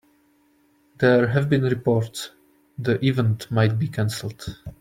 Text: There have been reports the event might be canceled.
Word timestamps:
There 0.97 1.27
have 1.27 1.47
been 1.47 1.61
reports 1.61 2.31
the 2.75 2.99
event 3.05 3.51
might 3.51 3.77
be 3.77 3.87
canceled. 3.87 4.57